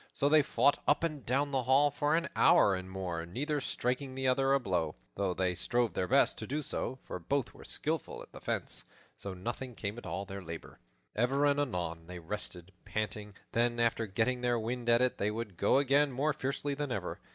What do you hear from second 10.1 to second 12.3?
their labor. Ever and anon they